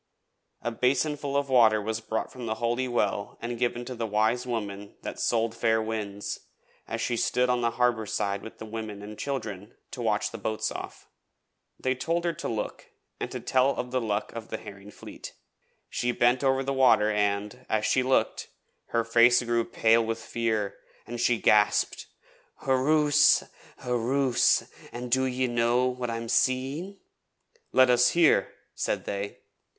A 0.63 0.71
basinful 0.71 1.37
of 1.37 1.47
water 1.47 1.79
was 1.79 2.01
brought 2.01 2.31
from 2.31 2.47
the 2.47 2.55
Holy 2.55 2.87
Well 2.87 3.37
and 3.39 3.59
given 3.59 3.85
to 3.85 3.93
the 3.93 4.07
Wise 4.07 4.47
Woman 4.47 4.95
that 5.03 5.19
sold 5.19 5.53
fair 5.53 5.79
winds, 5.79 6.39
as 6.87 6.99
she 7.01 7.15
stood 7.15 7.51
on 7.51 7.61
the 7.61 7.69
harbour 7.77 8.07
side 8.07 8.41
with 8.41 8.57
the 8.57 8.65
women 8.65 9.03
and 9.03 9.15
children 9.15 9.75
to 9.91 10.01
watch 10.01 10.31
the 10.31 10.39
boats 10.39 10.71
off. 10.71 11.07
They 11.79 11.93
told 11.93 12.23
her 12.25 12.33
to 12.33 12.47
look 12.47 12.87
and 13.19 13.29
tell 13.45 13.75
of 13.75 13.91
the 13.91 14.01
luck 14.01 14.33
of 14.33 14.47
the 14.47 14.57
Herring 14.57 14.89
Fleet. 14.89 15.33
She 15.87 16.11
bent 16.11 16.43
over 16.43 16.63
the 16.63 16.73
water 16.73 17.11
and, 17.11 17.63
as 17.69 17.85
she 17.85 18.01
looked, 18.01 18.47
her 18.87 19.03
face 19.03 19.43
grew 19.43 19.63
pale 19.65 20.03
with 20.03 20.17
fear, 20.17 20.77
and 21.05 21.21
she 21.21 21.37
gasped: 21.39 22.07
'Hurroose, 22.63 23.43
hurroose! 23.81 24.63
An' 24.91 25.09
do 25.09 25.25
ye 25.25 25.45
know 25.45 25.85
what 25.85 26.09
I'm 26.09 26.27
seeing?' 26.27 26.97
'Let 27.71 27.91
us 27.91 28.09
hear,' 28.13 28.55
said 28.73 29.05
they. 29.05 29.37